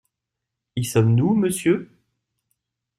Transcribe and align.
Y 0.75 0.83
sommes-nous, 0.83 1.35
monsieur? 1.35 1.91